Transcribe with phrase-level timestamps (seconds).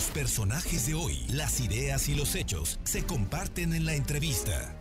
[0.00, 4.74] Los personajes de hoy, las ideas y los hechos se comparten en la entrevista.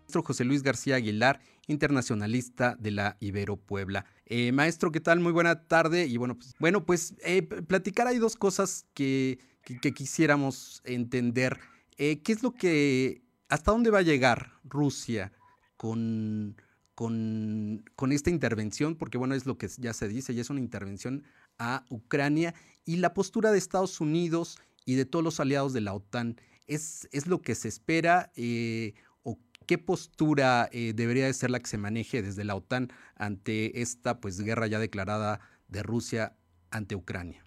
[0.00, 4.06] Maestro José Luis García Aguilar, internacionalista de la Ibero Puebla.
[4.26, 5.20] Eh, maestro, ¿qué tal?
[5.20, 6.06] Muy buena tarde.
[6.06, 11.60] Y bueno, pues, bueno, pues eh, platicar hay dos cosas que, que, quisiéramos entender.
[11.96, 15.30] Eh, ¿Qué es lo que, hasta dónde va a llegar Rusia
[15.76, 16.56] con,
[16.96, 18.96] con, con esta intervención?
[18.96, 21.22] Porque bueno, es lo que ya se dice, y es una intervención
[21.62, 22.54] a Ucrania
[22.84, 26.36] y la postura de Estados Unidos y de todos los aliados de la OTAN.
[26.66, 31.60] ¿Es, es lo que se espera eh, o qué postura eh, debería de ser la
[31.60, 36.32] que se maneje desde la OTAN ante esta pues, guerra ya declarada de Rusia
[36.72, 37.44] ante Ucrania?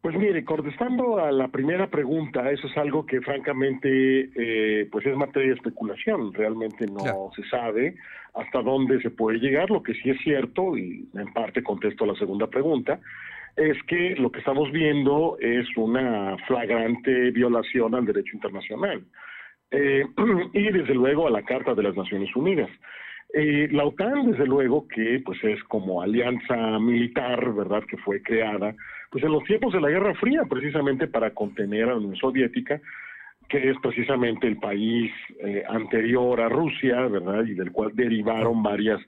[0.00, 5.16] Pues mire, contestando a la primera pregunta, eso es algo que francamente eh, pues es
[5.16, 7.96] materia de especulación, realmente no se sabe
[8.36, 12.08] hasta dónde se puede llegar, lo que sí es cierto, y en parte contesto a
[12.08, 13.00] la segunda pregunta,
[13.56, 19.02] es que lo que estamos viendo es una flagrante violación al derecho internacional
[19.70, 20.04] eh,
[20.52, 22.70] y desde luego a la Carta de las Naciones Unidas.
[23.32, 28.74] Eh, la OTAN, desde luego, que pues es como alianza militar, ¿verdad?, que fue creada
[29.10, 32.80] pues en los tiempos de la Guerra Fría, precisamente para contener a la Unión Soviética,
[33.48, 37.44] que es precisamente el país eh, anterior a Rusia, ¿verdad?
[37.44, 39.00] Y del cual derivaron varias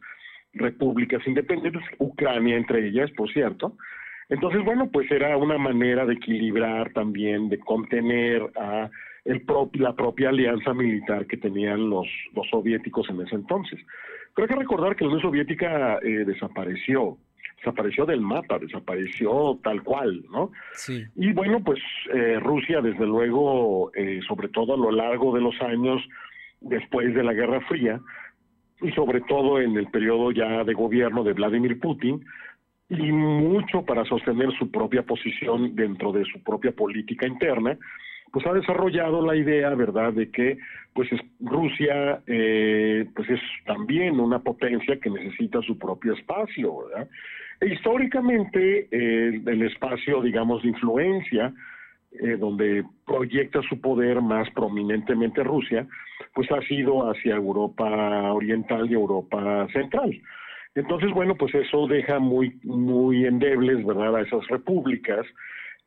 [0.53, 3.77] repúblicas independientes, Ucrania entre ellas, por cierto.
[4.28, 8.91] Entonces, bueno, pues era una manera de equilibrar también, de contener a
[9.25, 9.44] el
[9.75, 12.06] la propia alianza militar que tenían los,
[12.50, 13.78] soviéticos en ese entonces.
[14.36, 17.19] Hay que recordar que la Unión Soviética eh, desapareció,
[17.59, 20.53] desapareció del mapa, desapareció tal cual, ¿no?
[20.75, 21.05] Sí.
[21.17, 21.81] Y bueno, pues
[22.15, 26.03] eh, Rusia, desde luego, eh, sobre todo a lo largo de los años
[26.61, 28.00] después de la Guerra Fría,
[28.81, 32.25] y sobre todo en el periodo ya de gobierno de Vladimir Putin,
[32.89, 37.77] y mucho para sostener su propia posición dentro de su propia política interna,
[38.33, 40.59] pues ha desarrollado la idea, ¿verdad?, de que
[40.93, 41.09] pues
[41.41, 47.09] Rusia eh, pues es también una potencia que necesita su propio espacio, ¿verdad?
[47.60, 51.52] E históricamente eh, el espacio, digamos, de influencia,
[52.12, 55.86] eh, donde proyecta su poder más prominentemente Rusia,
[56.34, 60.19] pues ha sido hacia Europa Oriental y Europa Central.
[60.74, 65.26] Entonces, bueno, pues eso deja muy, muy endebles, ¿verdad?, a esas repúblicas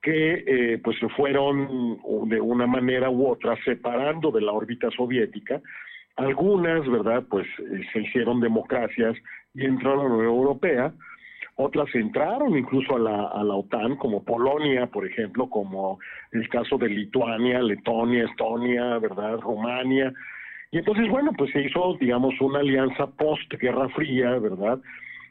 [0.02, 5.62] que eh, pues se fueron de una manera u otra separando de la órbita soviética.
[6.18, 9.16] Algunas, ¿verdad?, pues eh, se hicieron democracias
[9.54, 10.94] y entraron a la Unión Europea,
[11.62, 16.00] otras entraron incluso a la, a la OTAN, como Polonia, por ejemplo, como
[16.32, 20.14] el caso de Lituania, Letonia, Estonia, ¿verdad?, Rumania.
[20.72, 24.80] Y entonces, bueno, pues se hizo, digamos, una alianza post-Guerra Fría, ¿verdad?,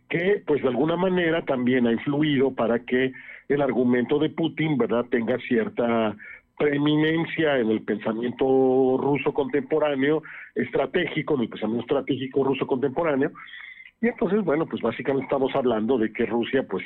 [0.09, 3.13] que pues de alguna manera también ha influido para que
[3.49, 6.17] el argumento de Putin, ¿verdad?, tenga cierta
[6.59, 8.45] preeminencia en el pensamiento
[9.01, 10.23] ruso contemporáneo,
[10.55, 13.31] estratégico, en el pensamiento estratégico ruso contemporáneo.
[14.01, 16.85] Y entonces, bueno, pues básicamente estamos hablando de que Rusia, pues,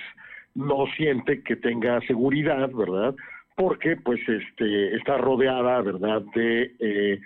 [0.55, 3.15] no siente que tenga seguridad, ¿verdad?
[3.57, 7.21] Porque, pues, este, está rodeada, ¿verdad?, de eh,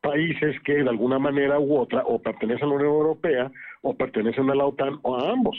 [0.00, 3.50] países que de alguna manera u otra o pertenecen a la Unión Europea
[3.82, 5.56] o pertenecen a la OTAN o a ambos.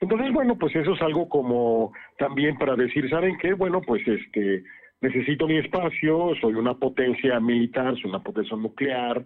[0.00, 3.54] Entonces, bueno, pues eso es algo como también para decir, ¿saben qué?
[3.54, 4.64] Bueno, pues este
[5.00, 9.22] necesito mi espacio, soy una potencia militar, soy una potencia nuclear,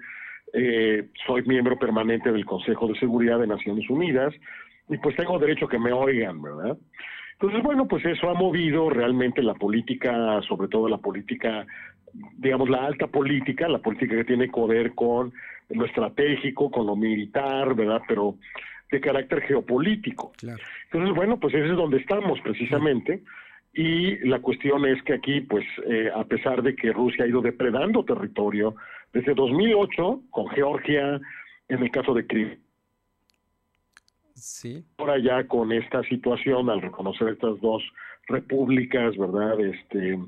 [0.53, 4.35] eh, soy miembro permanente del Consejo de Seguridad de Naciones Unidas
[4.89, 6.77] y pues tengo derecho a que me oigan, ¿verdad?
[7.33, 11.67] Entonces, bueno, pues eso ha movido realmente la política, sobre todo la política,
[12.37, 15.33] digamos, la alta política, la política que tiene que ver con
[15.69, 18.03] lo estratégico, con lo militar, ¿verdad?
[18.09, 18.37] Pero
[18.91, 20.33] de carácter geopolítico.
[20.85, 23.23] Entonces, bueno, pues ese es donde estamos precisamente.
[23.73, 27.41] Y la cuestión es que aquí, pues, eh, a pesar de que Rusia ha ido
[27.41, 28.75] depredando territorio
[29.13, 31.21] desde 2008 con Georgia,
[31.69, 32.57] en el caso de Crimea,
[34.39, 34.85] Sí.
[34.99, 37.83] Ahora ya con esta situación, al reconocer estas dos
[38.29, 39.61] repúblicas, ¿verdad?
[39.61, 40.19] Este,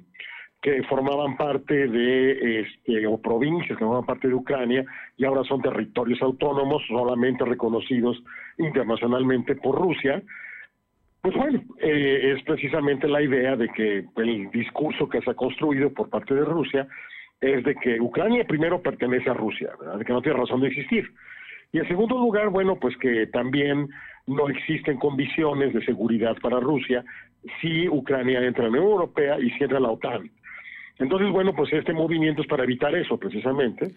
[0.62, 4.85] que formaban parte de, este, o provincias que formaban parte de Ucrania,
[5.17, 8.23] y ahora son territorios autónomos solamente reconocidos
[8.59, 10.23] internacionalmente por Rusia,
[11.22, 15.93] pues bueno, eh, es precisamente la idea de que el discurso que se ha construido
[15.93, 16.87] por parte de Rusia
[17.40, 19.99] es de que Ucrania primero pertenece a Rusia, ¿verdad?
[19.99, 21.11] de que no tiene razón de existir.
[21.72, 23.88] Y en segundo lugar, bueno, pues que también
[24.26, 27.05] no existen condiciones de seguridad para Rusia
[27.61, 30.31] si Ucrania entra en la Unión Europea y si entra en la OTAN.
[30.99, 33.94] Entonces, bueno, pues este movimiento es para evitar eso precisamente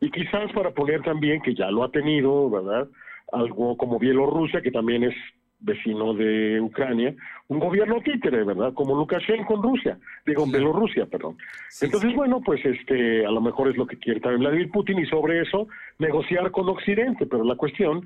[0.00, 2.88] y quizás para poner también, que ya lo ha tenido, ¿verdad?
[3.32, 5.14] Algo como Bielorrusia, que también es
[5.62, 7.14] vecino de Ucrania,
[7.48, 8.72] un gobierno títere, ¿verdad?
[8.74, 11.36] Como Lukashenko con Rusia, digo, Bielorrusia, perdón.
[11.80, 15.06] Entonces, bueno, pues este, a lo mejor es lo que quiere también Vladimir Putin y
[15.06, 15.68] sobre eso
[15.98, 18.04] negociar con Occidente, pero la cuestión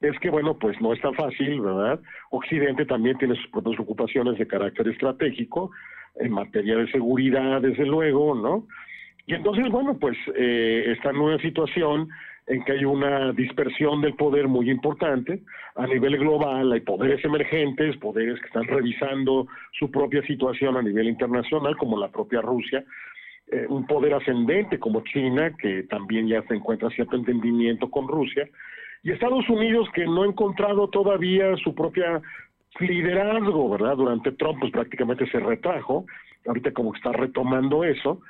[0.00, 2.00] es que, bueno, pues no es tan fácil, ¿verdad?
[2.30, 5.70] Occidente también tiene sus propias ocupaciones de carácter estratégico,
[6.18, 8.66] en materia de seguridad, desde luego, ¿no?
[9.26, 12.08] Y entonces, bueno, pues eh, está en una situación
[12.46, 15.40] en que hay una dispersión del poder muy importante
[15.74, 21.08] a nivel global, hay poderes emergentes, poderes que están revisando su propia situación a nivel
[21.08, 22.84] internacional, como la propia Rusia,
[23.50, 28.48] eh, un poder ascendente como China, que también ya se encuentra cierto entendimiento con Rusia,
[29.02, 32.22] y Estados Unidos que no ha encontrado todavía su propia
[32.80, 33.96] liderazgo, ¿verdad?
[33.96, 36.06] Durante Trump pues prácticamente se retrajo,
[36.46, 38.20] ahorita como que está retomando eso,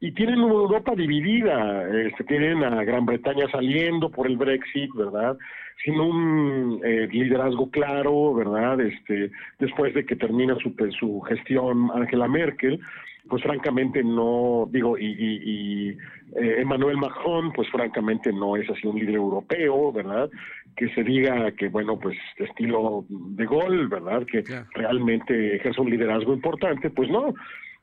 [0.00, 5.36] y tienen una Europa dividida, este, tienen a Gran Bretaña saliendo por el Brexit, ¿verdad?
[5.82, 8.80] Sin un eh, liderazgo claro, ¿verdad?
[8.80, 12.80] Este, después de que termina su, su gestión Angela Merkel,
[13.28, 18.98] pues francamente no, digo, y, y, eh, Emmanuel Macron, pues francamente no es así un
[18.98, 20.30] líder europeo, ¿verdad?
[20.76, 24.24] Que se diga que, bueno, pues estilo de gol, ¿verdad?
[24.26, 24.44] Que
[24.74, 27.34] realmente ejerce un liderazgo importante, pues no.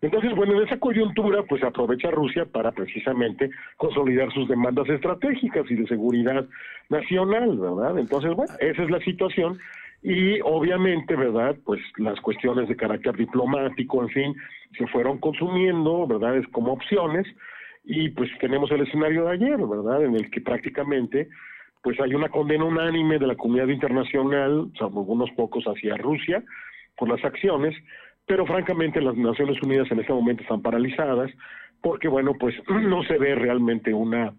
[0.03, 5.75] Entonces, bueno, en esa coyuntura, pues aprovecha Rusia para precisamente consolidar sus demandas estratégicas y
[5.75, 6.45] de seguridad
[6.89, 7.97] nacional, ¿verdad?
[7.97, 9.57] Entonces, bueno, esa es la situación
[10.01, 11.55] y obviamente, ¿verdad?
[11.63, 14.35] Pues las cuestiones de carácter diplomático, en fin,
[14.77, 16.35] se fueron consumiendo, ¿verdad?
[16.35, 17.25] Es como opciones
[17.85, 20.03] y pues tenemos el escenario de ayer, ¿verdad?
[20.03, 21.29] En el que prácticamente
[21.81, 26.43] pues hay una condena unánime de la comunidad internacional, salvo algunos pocos hacia Rusia,
[26.97, 27.73] por las acciones,
[28.25, 31.31] pero francamente las Naciones Unidas en este momento están paralizadas
[31.81, 34.33] porque, bueno, pues no se ve realmente una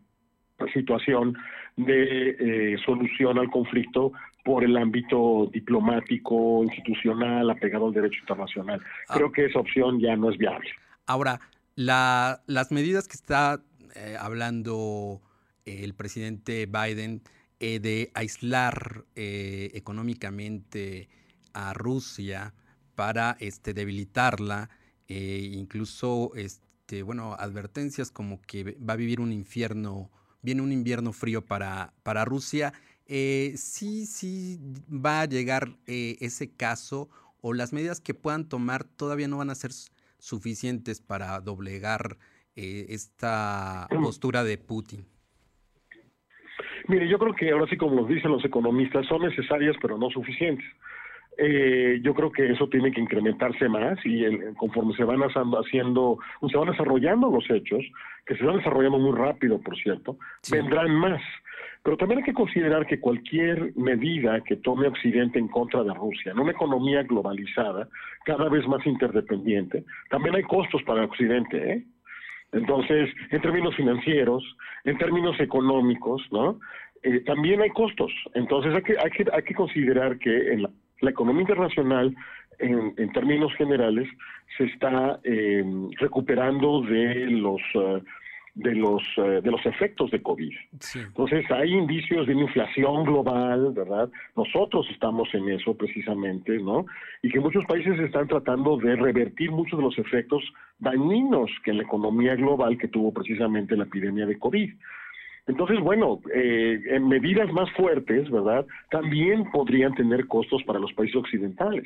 [0.72, 1.36] situación
[1.76, 4.12] de eh, solución al conflicto
[4.44, 8.80] por el ámbito diplomático, institucional, apegado al derecho internacional.
[9.08, 9.14] Ah.
[9.14, 10.70] Creo que esa opción ya no es viable.
[11.06, 11.40] Ahora,
[11.74, 13.60] la, las medidas que está
[13.96, 15.20] eh, hablando
[15.64, 17.22] el presidente Biden
[17.58, 21.08] eh, de aislar económicamente
[21.54, 22.52] a Rusia,
[22.94, 24.70] para este, debilitarla,
[25.08, 30.10] eh, incluso este, bueno, advertencias como que va a vivir un infierno,
[30.42, 32.72] viene un invierno frío para, para Rusia.
[33.06, 34.58] Eh, sí, sí
[34.88, 37.08] va a llegar eh, ese caso
[37.40, 39.72] o las medidas que puedan tomar todavía no van a ser
[40.18, 42.16] suficientes para doblegar
[42.56, 45.04] esta postura de Putin.
[46.86, 50.10] Mire, yo creo que ahora sí, como nos dicen los economistas, son necesarias pero no
[50.10, 50.64] suficientes.
[51.36, 54.24] Eh, yo creo que eso tiene que incrementarse más y
[54.56, 57.84] conforme se van haciendo, se van desarrollando los hechos,
[58.24, 60.16] que se van desarrollando muy rápido, por cierto,
[60.50, 61.20] vendrán más.
[61.82, 66.32] Pero también hay que considerar que cualquier medida que tome Occidente en contra de Rusia,
[66.32, 67.88] en una economía globalizada,
[68.24, 71.84] cada vez más interdependiente, también hay costos para Occidente, ¿eh?
[72.52, 74.44] Entonces, en términos financieros,
[74.84, 76.60] en términos económicos, ¿no?
[77.02, 78.12] Eh, también hay costos.
[78.34, 80.70] Entonces hay que, hay que, hay que considerar que en la
[81.04, 82.14] la economía internacional,
[82.58, 84.08] en, términos generales,
[84.56, 85.64] se está eh,
[85.98, 88.00] recuperando de los uh,
[88.54, 90.52] de los uh, de los efectos de COVID.
[90.94, 94.08] Entonces hay indicios de una inflación global, ¿verdad?
[94.36, 96.86] Nosotros estamos en eso precisamente, ¿no?
[97.22, 100.42] Y que muchos países están tratando de revertir muchos de los efectos
[100.78, 104.72] dañinos que la economía global que tuvo precisamente la epidemia de COVID.
[105.46, 108.64] Entonces, bueno, eh, en medidas más fuertes, ¿verdad?
[108.90, 111.84] También podrían tener costos para los países occidentales.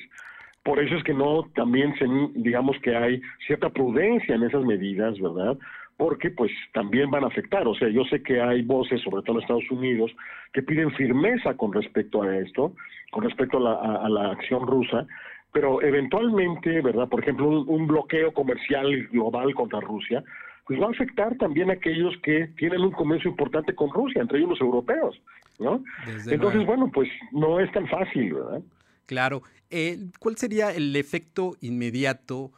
[0.62, 2.06] Por eso es que no, también se,
[2.40, 5.56] digamos que hay cierta prudencia en esas medidas, ¿verdad?
[5.96, 7.66] Porque pues también van a afectar.
[7.66, 10.14] O sea, yo sé que hay voces, sobre todo en Estados Unidos,
[10.52, 12.74] que piden firmeza con respecto a esto,
[13.10, 15.06] con respecto a la, acción rusa,
[15.52, 17.08] pero eventualmente, ¿verdad?
[17.08, 20.22] Por ejemplo, un bloqueo comercial global contra Rusia,
[20.68, 24.38] pues va a afectar también a aquellos que tienen un comercio importante con Rusia, entre
[24.38, 25.20] ellos los europeos,
[25.58, 25.82] ¿no?
[26.26, 28.62] Entonces, bueno, pues no es tan fácil, ¿verdad?
[29.06, 29.42] Claro.
[29.70, 32.52] Eh, ¿Cuál sería el efecto inmediato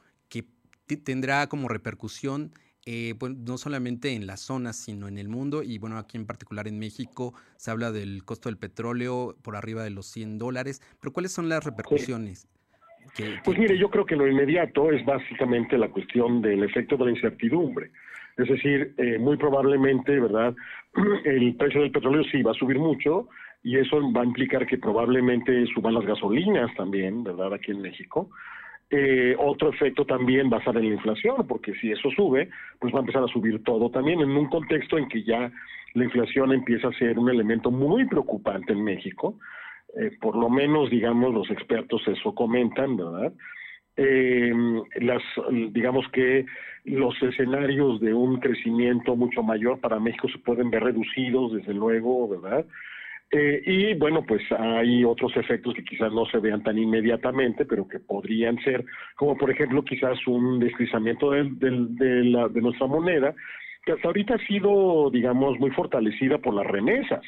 [0.87, 2.51] que tendrá como repercusión
[2.85, 6.67] eh, no solamente en la zona, sino en el mundo, y bueno, aquí en particular
[6.67, 11.13] en México se habla del costo del petróleo por arriba de los 100 dólares, pero
[11.13, 12.49] ¿cuáles son las repercusiones?
[13.45, 17.11] Pues mire, yo creo que lo inmediato es básicamente la cuestión del efecto de la
[17.11, 17.91] incertidumbre.
[18.37, 20.55] Es decir, eh, muy probablemente, ¿verdad?
[21.25, 23.29] El precio del petróleo sí va a subir mucho
[23.63, 27.53] y eso va a implicar que probablemente suban las gasolinas también, ¿verdad?
[27.53, 28.31] Aquí en México.
[28.93, 32.49] Eh, otro efecto también va a ser en la inflación, porque si eso sube,
[32.81, 35.53] pues va a empezar a subir todo también en un contexto en que ya
[35.95, 39.39] la inflación empieza a ser un elemento muy preocupante en México
[39.97, 43.33] eh, por lo menos, digamos, los expertos eso comentan, ¿verdad?
[43.97, 44.53] Eh,
[45.01, 45.23] las,
[45.73, 46.47] digamos que
[46.85, 52.29] los escenarios de un crecimiento mucho mayor para México se pueden ver reducidos, desde luego,
[52.29, 52.65] ¿verdad?
[53.33, 57.87] Eh, y bueno, pues hay otros efectos que quizás no se vean tan inmediatamente, pero
[57.87, 63.35] que podrían ser, como por ejemplo quizás un deslizamiento de, de, la, de nuestra moneda,
[63.85, 67.23] que hasta ahorita ha sido, digamos, muy fortalecida por las remesas,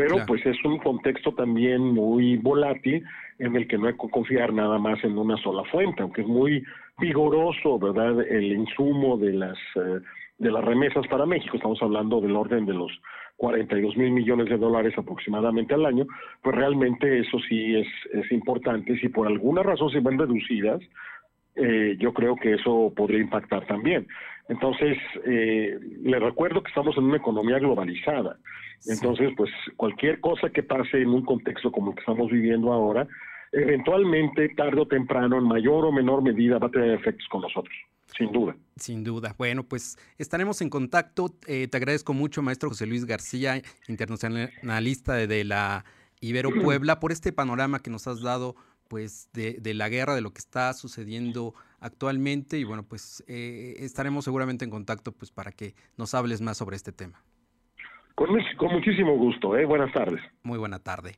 [0.00, 3.04] pero pues es un contexto también muy volátil
[3.38, 6.26] en el que no hay que confiar nada más en una sola fuente, aunque es
[6.26, 6.64] muy
[6.98, 10.00] vigoroso, ¿verdad?, el insumo de las, eh,
[10.38, 12.90] de las remesas para México, estamos hablando del orden de los
[13.36, 16.06] 42 mil millones de dólares aproximadamente al año,
[16.42, 18.98] pues realmente eso sí es, es importante.
[19.00, 20.80] Si por alguna razón se ven reducidas,
[21.56, 24.06] eh, yo creo que eso podría impactar también.
[24.48, 28.36] Entonces, eh, le recuerdo que estamos en una economía globalizada.
[28.86, 33.06] Entonces, pues cualquier cosa que pase en un contexto como el que estamos viviendo ahora,
[33.52, 37.74] eventualmente, tarde o temprano, en mayor o menor medida, va a tener efectos con nosotros,
[38.16, 38.56] sin duda.
[38.76, 39.34] Sin duda.
[39.36, 41.34] Bueno, pues estaremos en contacto.
[41.46, 45.84] Eh, te agradezco mucho, maestro José Luis García, internacionalista de la
[46.20, 48.56] Ibero Puebla, por este panorama que nos has dado
[48.88, 53.76] pues de, de, la guerra, de lo que está sucediendo actualmente y bueno, pues eh,
[53.78, 57.22] estaremos seguramente en contacto pues para que nos hables más sobre este tema.
[58.20, 59.64] Con, muchísimo gusto, ¿eh?
[59.64, 60.20] buenas tardes.
[60.42, 61.14] Muy buena tarde.